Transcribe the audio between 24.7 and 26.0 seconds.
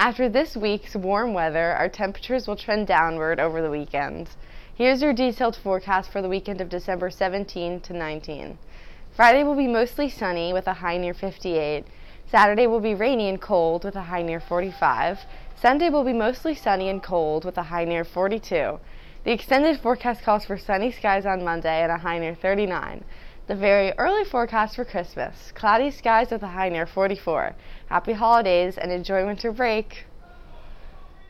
for Christmas cloudy